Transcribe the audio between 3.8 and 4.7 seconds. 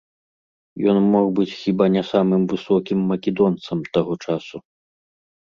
таго часу.